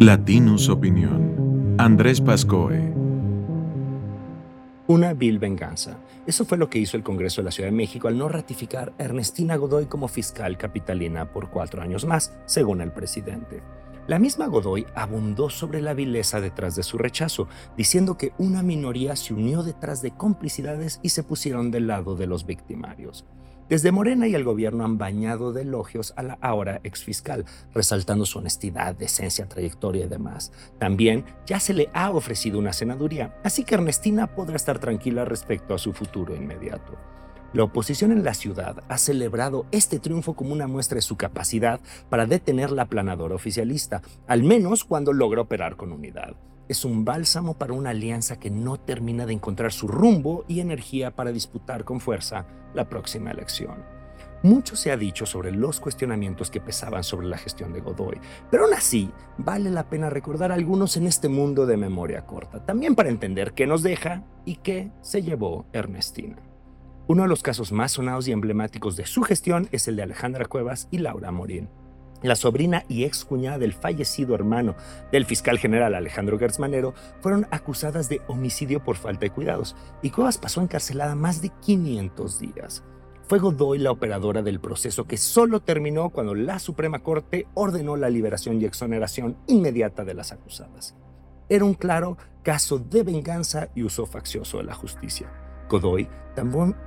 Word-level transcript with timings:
Latinus 0.00 0.68
Opinión. 0.68 1.74
Andrés 1.78 2.20
Pascoe. 2.20 2.92
Una 4.88 5.14
vil 5.14 5.38
venganza. 5.38 5.96
Eso 6.26 6.44
fue 6.44 6.58
lo 6.58 6.68
que 6.68 6.78
hizo 6.78 6.98
el 6.98 7.02
Congreso 7.02 7.40
de 7.40 7.46
la 7.46 7.50
Ciudad 7.50 7.70
de 7.70 7.76
México 7.76 8.06
al 8.06 8.18
no 8.18 8.28
ratificar 8.28 8.92
a 8.98 9.04
Ernestina 9.04 9.56
Godoy 9.56 9.86
como 9.86 10.08
fiscal 10.08 10.58
capitalina 10.58 11.32
por 11.32 11.48
cuatro 11.48 11.80
años 11.80 12.04
más, 12.04 12.34
según 12.44 12.82
el 12.82 12.92
presidente. 12.92 13.62
La 14.06 14.18
misma 14.18 14.46
Godoy 14.46 14.86
abundó 14.94 15.48
sobre 15.48 15.80
la 15.80 15.94
vileza 15.94 16.42
detrás 16.42 16.76
de 16.76 16.82
su 16.82 16.98
rechazo, 16.98 17.48
diciendo 17.74 18.18
que 18.18 18.32
una 18.36 18.62
minoría 18.62 19.16
se 19.16 19.32
unió 19.32 19.62
detrás 19.62 20.02
de 20.02 20.10
complicidades 20.10 21.00
y 21.02 21.08
se 21.08 21.22
pusieron 21.22 21.70
del 21.70 21.86
lado 21.86 22.16
de 22.16 22.26
los 22.26 22.44
victimarios. 22.44 23.24
Desde 23.68 23.90
Morena 23.90 24.28
y 24.28 24.34
el 24.36 24.44
gobierno 24.44 24.84
han 24.84 24.96
bañado 24.96 25.52
de 25.52 25.62
elogios 25.62 26.14
a 26.16 26.22
la 26.22 26.38
ahora 26.40 26.80
exfiscal, 26.84 27.44
resaltando 27.74 28.24
su 28.24 28.38
honestidad, 28.38 28.94
decencia, 28.94 29.48
trayectoria 29.48 30.04
y 30.04 30.08
demás. 30.08 30.52
También 30.78 31.24
ya 31.46 31.58
se 31.58 31.74
le 31.74 31.90
ha 31.92 32.10
ofrecido 32.10 32.60
una 32.60 32.72
senaduría, 32.72 33.34
así 33.42 33.64
que 33.64 33.74
Ernestina 33.74 34.28
podrá 34.36 34.54
estar 34.54 34.78
tranquila 34.78 35.24
respecto 35.24 35.74
a 35.74 35.78
su 35.78 35.92
futuro 35.92 36.36
inmediato. 36.36 36.96
La 37.52 37.64
oposición 37.64 38.12
en 38.12 38.22
la 38.22 38.34
ciudad 38.34 38.84
ha 38.88 38.98
celebrado 38.98 39.66
este 39.72 39.98
triunfo 39.98 40.34
como 40.34 40.52
una 40.52 40.68
muestra 40.68 40.96
de 40.96 41.02
su 41.02 41.16
capacidad 41.16 41.80
para 42.08 42.26
detener 42.26 42.70
la 42.70 42.86
planadora 42.86 43.34
oficialista, 43.34 44.00
al 44.28 44.44
menos 44.44 44.84
cuando 44.84 45.12
logra 45.12 45.40
operar 45.40 45.76
con 45.76 45.90
unidad. 45.90 46.36
Es 46.68 46.84
un 46.84 47.04
bálsamo 47.04 47.54
para 47.54 47.74
una 47.74 47.90
alianza 47.90 48.40
que 48.40 48.50
no 48.50 48.78
termina 48.78 49.24
de 49.24 49.32
encontrar 49.32 49.72
su 49.72 49.86
rumbo 49.86 50.44
y 50.48 50.60
energía 50.60 51.14
para 51.14 51.30
disputar 51.30 51.84
con 51.84 52.00
fuerza 52.00 52.46
la 52.74 52.88
próxima 52.88 53.30
elección. 53.30 53.84
Mucho 54.42 54.76
se 54.76 54.90
ha 54.90 54.96
dicho 54.96 55.26
sobre 55.26 55.52
los 55.52 55.80
cuestionamientos 55.80 56.50
que 56.50 56.60
pesaban 56.60 57.04
sobre 57.04 57.26
la 57.26 57.38
gestión 57.38 57.72
de 57.72 57.80
Godoy, 57.80 58.20
pero 58.50 58.64
aún 58.64 58.74
así 58.74 59.10
vale 59.38 59.70
la 59.70 59.88
pena 59.88 60.10
recordar 60.10 60.52
algunos 60.52 60.96
en 60.96 61.06
este 61.06 61.28
mundo 61.28 61.66
de 61.66 61.76
memoria 61.76 62.26
corta, 62.26 62.64
también 62.64 62.94
para 62.94 63.08
entender 63.08 63.52
qué 63.54 63.66
nos 63.66 63.82
deja 63.82 64.24
y 64.44 64.56
qué 64.56 64.90
se 65.00 65.22
llevó 65.22 65.66
Ernestina. 65.72 66.36
Uno 67.08 67.22
de 67.22 67.28
los 67.28 67.42
casos 67.42 67.70
más 67.70 67.92
sonados 67.92 68.26
y 68.26 68.32
emblemáticos 68.32 68.96
de 68.96 69.06
su 69.06 69.22
gestión 69.22 69.68
es 69.70 69.86
el 69.86 69.94
de 69.94 70.02
Alejandra 70.02 70.46
Cuevas 70.46 70.88
y 70.90 70.98
Laura 70.98 71.30
Morín. 71.30 71.68
La 72.22 72.34
sobrina 72.34 72.84
y 72.88 73.04
ex 73.04 73.24
cuñada 73.24 73.58
del 73.58 73.74
fallecido 73.74 74.34
hermano 74.34 74.74
del 75.12 75.26
fiscal 75.26 75.58
general 75.58 75.94
Alejandro 75.94 76.38
Gersmanero 76.38 76.94
fueron 77.20 77.46
acusadas 77.50 78.08
de 78.08 78.22
homicidio 78.26 78.82
por 78.82 78.96
falta 78.96 79.20
de 79.20 79.30
cuidados 79.30 79.76
y 80.02 80.10
Cuevas 80.10 80.38
pasó 80.38 80.60
encarcelada 80.62 81.14
más 81.14 81.42
de 81.42 81.50
500 81.60 82.38
días. 82.38 82.82
Fue 83.28 83.38
Godoy 83.38 83.78
la 83.78 83.90
operadora 83.90 84.42
del 84.42 84.60
proceso 84.60 85.04
que 85.04 85.16
solo 85.16 85.60
terminó 85.60 86.10
cuando 86.10 86.34
la 86.34 86.58
Suprema 86.58 87.00
Corte 87.00 87.48
ordenó 87.54 87.96
la 87.96 88.08
liberación 88.08 88.60
y 88.60 88.64
exoneración 88.64 89.36
inmediata 89.48 90.04
de 90.04 90.14
las 90.14 90.32
acusadas. 90.32 90.94
Era 91.48 91.64
un 91.64 91.74
claro 91.74 92.16
caso 92.42 92.78
de 92.78 93.02
venganza 93.02 93.68
y 93.74 93.82
uso 93.82 94.06
faccioso 94.06 94.58
de 94.58 94.64
la 94.64 94.74
justicia. 94.74 95.45
Godoy 95.68 96.08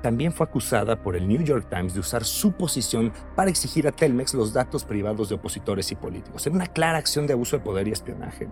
también 0.01 0.31
fue 0.31 0.45
acusada 0.45 1.01
por 1.01 1.15
el 1.15 1.27
New 1.27 1.41
York 1.41 1.67
Times 1.69 1.95
de 1.95 1.99
usar 1.99 2.23
su 2.23 2.51
posición 2.51 3.11
para 3.35 3.49
exigir 3.49 3.87
a 3.87 3.91
Telmex 3.91 4.35
los 4.35 4.53
datos 4.53 4.83
privados 4.83 5.29
de 5.29 5.35
opositores 5.35 5.91
y 5.91 5.95
políticos, 5.95 6.45
en 6.45 6.53
una 6.53 6.67
clara 6.67 6.99
acción 6.99 7.25
de 7.25 7.33
abuso 7.33 7.57
de 7.57 7.63
poder 7.63 7.87
y 7.87 7.91
espionaje. 7.91 8.47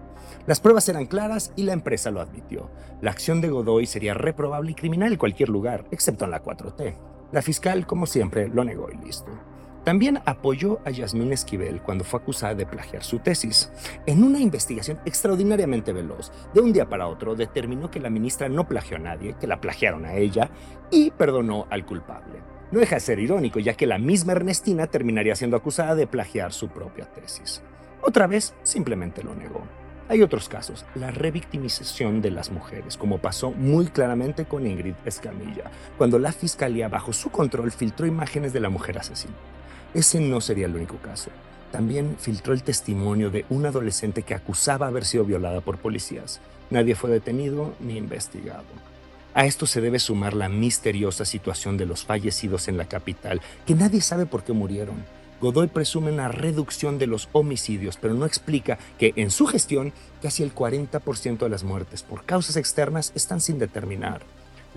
Las 0.48 0.60
pruebas 0.60 0.90
eran 0.90 1.06
claras 1.06 1.52
y 1.56 1.64
la 1.64 1.74
empresa 1.74 2.10
lo 2.10 2.20
admitió. 2.20 2.72
La 3.02 3.12
acción 3.12 3.42
de 3.42 3.50
Godoy 3.50 3.86
sería 3.86 4.16
reprobable 4.16 4.72
y 4.72 4.76
criminal 4.76 5.14
en 5.14 5.20
cualquier 5.20 5.50
lugar, 5.50 5.86
excepto 5.92 6.26
en 6.26 6.32
la 6.32 6.44
4T. 6.44 6.96
La 7.32 7.42
fiscal, 7.42 7.86
como 7.86 8.08
siempre, 8.08 8.48
lo 8.48 8.64
negó 8.64 8.90
y 8.92 8.98
listo. 9.06 9.32
También 9.84 10.20
apoyó 10.26 10.80
a 10.86 10.92
Yasmín 10.92 11.32
Esquivel 11.32 11.82
cuando 11.82 12.04
fue 12.04 12.20
acusada 12.20 12.56
de 12.56 12.66
plagiar 12.66 13.04
su 13.04 13.20
tesis. 13.20 13.72
En 14.06 14.24
una 14.24 14.40
investigación 14.40 15.00
extraordinariamente 15.06 15.94
veloz, 15.94 16.32
de 16.54 16.62
un 16.62 16.74
día 16.74 16.90
para 16.90 17.08
otro, 17.08 17.36
determinó 17.36 17.90
que 17.90 18.00
la 18.00 18.10
ministra 18.10 18.50
no 18.50 18.68
plagió 18.68 18.98
a 18.98 19.00
nadie, 19.00 19.36
que 19.40 19.48
la 19.48 19.62
plagiaron 19.62 20.06
a 20.06 20.16
ella 20.16 20.50
y 20.92 21.12
perdonó 21.12 21.68
al 21.70 21.86
culpable. 21.86 22.42
No 22.72 22.80
deja 22.80 22.96
de 22.96 23.02
ser 23.02 23.20
irónico, 23.20 23.60
ya 23.60 23.76
que 23.76 23.88
la 23.88 23.98
misma 23.98 24.34
Ernestina 24.34 24.88
terminaría 24.88 25.36
siendo 25.36 25.56
acusada 25.56 25.96
de 25.96 26.06
plagiar 26.06 26.52
su 26.52 26.68
propia 26.68 27.06
tesis. 27.06 27.62
Otra 28.02 28.28
vez, 28.28 28.54
simplemente 28.64 29.24
lo 29.24 29.36
negó. 29.36 29.64
Hay 30.10 30.22
otros 30.22 30.48
casos, 30.48 30.86
la 30.96 31.12
revictimización 31.12 32.22
de 32.22 32.32
las 32.32 32.50
mujeres, 32.50 32.96
como 32.96 33.18
pasó 33.18 33.52
muy 33.52 33.88
claramente 33.88 34.46
con 34.46 34.66
Ingrid 34.66 34.96
Escamilla, 35.04 35.70
cuando 35.98 36.18
la 36.18 36.32
fiscalía 36.32 36.88
bajo 36.88 37.12
su 37.12 37.30
control 37.30 37.72
filtró 37.72 38.06
imágenes 38.06 38.54
de 38.54 38.62
la 38.62 38.70
mujer 38.70 38.98
asesina. 38.98 39.34
Ese 39.98 40.20
no 40.20 40.42
sería 40.42 40.68
el 40.68 40.76
único 40.76 40.98
caso. 40.98 41.32
También 41.72 42.18
filtró 42.20 42.54
el 42.54 42.62
testimonio 42.62 43.32
de 43.32 43.48
un 43.50 43.66
adolescente 43.66 44.22
que 44.22 44.36
acusaba 44.36 44.86
haber 44.86 45.06
sido 45.06 45.26
violada 45.26 45.60
por 45.62 45.80
policías. 45.80 46.40
Nadie 46.70 46.94
fue 46.94 47.10
detenido 47.10 47.74
ni 47.80 47.98
investigado. 47.98 48.68
A 49.34 49.48
esto 49.48 49.66
se 49.66 49.82
debe 49.82 49.98
sumar 49.98 50.36
la 50.36 50.50
misteriosa 50.50 51.26
situación 51.26 51.78
de 51.78 51.88
los 51.88 52.06
fallecidos 52.06 52.68
en 52.68 52.78
la 52.78 52.86
capital, 52.86 53.42
que 53.66 53.74
nadie 53.74 54.02
sabe 54.02 54.28
por 54.28 54.44
qué 54.44 54.54
murieron. 54.54 55.04
Godoy 55.42 55.66
presume 55.66 56.12
una 56.12 56.28
reducción 56.28 57.00
de 57.00 57.08
los 57.08 57.28
homicidios, 57.32 57.98
pero 57.98 58.14
no 58.14 58.28
explica 58.28 58.78
que 59.00 59.14
en 59.16 59.32
su 59.32 59.48
gestión 59.48 59.94
casi 60.22 60.44
el 60.44 60.54
40% 60.54 61.40
de 61.40 61.50
las 61.50 61.64
muertes 61.64 62.04
por 62.04 62.24
causas 62.24 62.56
externas 62.56 63.12
están 63.16 63.42
sin 63.42 63.58
determinar. 63.58 64.22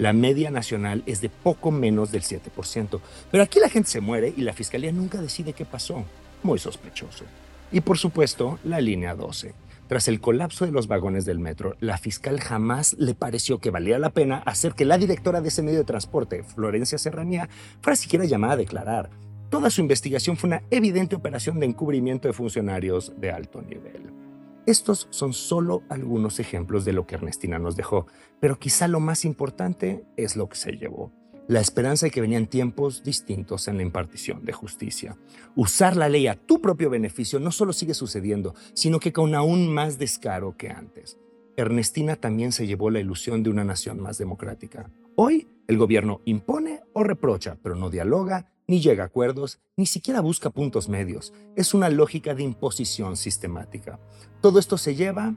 La 0.00 0.14
media 0.14 0.50
nacional 0.50 1.02
es 1.04 1.20
de 1.20 1.28
poco 1.28 1.70
menos 1.70 2.10
del 2.10 2.22
7%. 2.22 3.00
Pero 3.30 3.44
aquí 3.44 3.60
la 3.60 3.68
gente 3.68 3.90
se 3.90 4.00
muere 4.00 4.32
y 4.34 4.40
la 4.40 4.54
fiscalía 4.54 4.90
nunca 4.92 5.20
decide 5.20 5.52
qué 5.52 5.66
pasó. 5.66 6.04
Muy 6.42 6.58
sospechoso. 6.58 7.26
Y 7.70 7.82
por 7.82 7.98
supuesto, 7.98 8.58
la 8.64 8.80
línea 8.80 9.14
12. 9.14 9.52
Tras 9.88 10.08
el 10.08 10.22
colapso 10.22 10.64
de 10.64 10.72
los 10.72 10.86
vagones 10.86 11.26
del 11.26 11.38
metro, 11.38 11.76
la 11.80 11.98
fiscal 11.98 12.40
jamás 12.40 12.94
le 12.98 13.14
pareció 13.14 13.58
que 13.58 13.68
valía 13.68 13.98
la 13.98 14.08
pena 14.08 14.38
hacer 14.46 14.72
que 14.72 14.86
la 14.86 14.96
directora 14.96 15.42
de 15.42 15.48
ese 15.48 15.62
medio 15.62 15.80
de 15.80 15.84
transporte, 15.84 16.44
Florencia 16.44 16.96
Serranía, 16.96 17.50
fuera 17.82 17.94
siquiera 17.94 18.24
llamada 18.24 18.54
a 18.54 18.56
declarar. 18.56 19.10
Toda 19.50 19.68
su 19.68 19.82
investigación 19.82 20.38
fue 20.38 20.48
una 20.48 20.62
evidente 20.70 21.14
operación 21.14 21.60
de 21.60 21.66
encubrimiento 21.66 22.26
de 22.26 22.32
funcionarios 22.32 23.12
de 23.20 23.32
alto 23.32 23.60
nivel. 23.60 24.29
Estos 24.66 25.08
son 25.10 25.32
solo 25.32 25.82
algunos 25.88 26.38
ejemplos 26.38 26.84
de 26.84 26.92
lo 26.92 27.06
que 27.06 27.14
Ernestina 27.14 27.58
nos 27.58 27.76
dejó, 27.76 28.06
pero 28.40 28.58
quizá 28.58 28.88
lo 28.88 29.00
más 29.00 29.24
importante 29.24 30.04
es 30.16 30.36
lo 30.36 30.48
que 30.48 30.56
se 30.56 30.72
llevó. 30.72 31.12
La 31.48 31.60
esperanza 31.60 32.06
de 32.06 32.10
que 32.12 32.20
venían 32.20 32.46
tiempos 32.46 33.02
distintos 33.02 33.66
en 33.66 33.78
la 33.78 33.82
impartición 33.82 34.44
de 34.44 34.52
justicia. 34.52 35.16
Usar 35.56 35.96
la 35.96 36.08
ley 36.08 36.28
a 36.28 36.36
tu 36.36 36.60
propio 36.60 36.90
beneficio 36.90 37.40
no 37.40 37.50
solo 37.50 37.72
sigue 37.72 37.94
sucediendo, 37.94 38.54
sino 38.72 39.00
que 39.00 39.12
con 39.12 39.34
aún 39.34 39.72
más 39.72 39.98
descaro 39.98 40.56
que 40.56 40.68
antes. 40.68 41.18
Ernestina 41.56 42.16
también 42.16 42.52
se 42.52 42.66
llevó 42.66 42.90
la 42.90 43.00
ilusión 43.00 43.42
de 43.42 43.50
una 43.50 43.64
nación 43.64 44.00
más 44.00 44.18
democrática. 44.18 44.90
Hoy 45.16 45.48
el 45.70 45.78
gobierno 45.78 46.20
impone 46.24 46.82
o 46.92 47.04
reprocha, 47.04 47.56
pero 47.62 47.76
no 47.76 47.90
dialoga, 47.90 48.50
ni 48.66 48.80
llega 48.80 49.04
a 49.04 49.06
acuerdos, 49.06 49.60
ni 49.76 49.86
siquiera 49.86 50.20
busca 50.20 50.50
puntos 50.50 50.88
medios. 50.88 51.32
Es 51.54 51.74
una 51.74 51.88
lógica 51.88 52.34
de 52.34 52.42
imposición 52.42 53.16
sistemática. 53.16 54.00
Todo 54.40 54.58
esto 54.58 54.76
se 54.76 54.96
lleva 54.96 55.36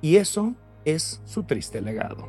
y 0.00 0.16
eso 0.16 0.54
es 0.86 1.20
su 1.26 1.42
triste 1.42 1.82
legado. 1.82 2.26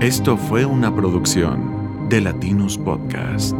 Esto 0.00 0.36
fue 0.36 0.64
una 0.64 0.94
producción 0.94 2.08
de 2.08 2.20
Latinus 2.20 2.78
Podcast. 2.78 3.56